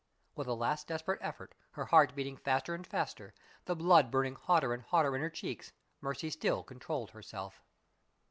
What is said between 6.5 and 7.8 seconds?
controlled herself.